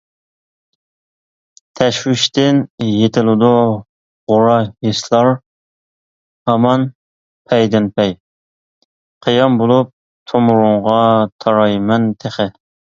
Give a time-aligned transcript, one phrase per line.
[1.81, 3.49] («تەشۋىش» تىن) يېتىلىدۇ
[4.31, 4.55] غورا
[4.87, 5.29] ھېسلار
[6.51, 6.89] ھامان
[7.51, 8.17] پەيدىنپەي،
[9.27, 9.95] قىيام بولۇپ
[10.33, 10.99] تومۇرۇڭغا
[11.47, 12.51] تارايمەن تېخى.